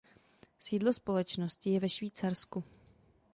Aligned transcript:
Sídlo 0.59 0.93
společnosti 0.93 1.69
je 1.69 1.79
ve 1.79 1.89
Švýcarsku. 1.89 2.63